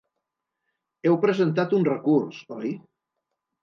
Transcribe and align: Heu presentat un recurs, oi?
Heu 1.09 1.19
presentat 1.27 1.79
un 1.81 1.87
recurs, 1.93 2.45
oi? 2.61 2.77